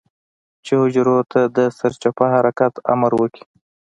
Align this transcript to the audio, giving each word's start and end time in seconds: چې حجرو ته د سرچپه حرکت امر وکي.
چې 0.65 0.73
حجرو 0.81 1.17
ته 1.31 1.41
د 1.57 1.59
سرچپه 1.77 2.25
حرکت 2.33 2.73
امر 2.93 3.11
وکي. 3.19 3.43